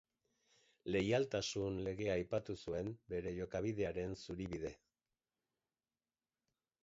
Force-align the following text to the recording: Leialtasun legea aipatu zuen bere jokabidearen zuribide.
Leialtasun 0.93 1.75
legea 1.87 2.13
aipatu 2.21 2.55
zuen 2.63 2.89
bere 3.13 3.35
jokabidearen 3.39 4.17
zuribide. 4.21 4.75